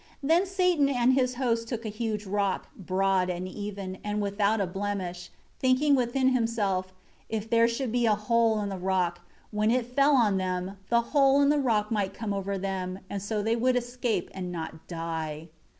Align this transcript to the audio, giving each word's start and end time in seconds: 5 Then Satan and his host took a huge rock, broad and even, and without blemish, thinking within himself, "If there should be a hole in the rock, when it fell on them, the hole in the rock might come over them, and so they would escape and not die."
5 0.13 0.17
Then 0.29 0.45
Satan 0.47 0.89
and 0.89 1.13
his 1.13 1.35
host 1.35 1.67
took 1.67 1.85
a 1.85 1.89
huge 1.89 2.25
rock, 2.25 2.69
broad 2.75 3.29
and 3.29 3.47
even, 3.47 3.99
and 4.03 4.19
without 4.19 4.73
blemish, 4.73 5.29
thinking 5.59 5.93
within 5.93 6.29
himself, 6.29 6.91
"If 7.29 7.47
there 7.47 7.67
should 7.67 7.91
be 7.91 8.07
a 8.07 8.15
hole 8.15 8.59
in 8.61 8.69
the 8.69 8.79
rock, 8.79 9.21
when 9.51 9.69
it 9.69 9.85
fell 9.95 10.15
on 10.15 10.37
them, 10.37 10.77
the 10.89 11.01
hole 11.13 11.39
in 11.39 11.49
the 11.49 11.59
rock 11.59 11.91
might 11.91 12.15
come 12.15 12.33
over 12.33 12.57
them, 12.57 12.97
and 13.11 13.21
so 13.21 13.43
they 13.43 13.55
would 13.55 13.75
escape 13.75 14.31
and 14.33 14.51
not 14.51 14.87
die." 14.87 15.49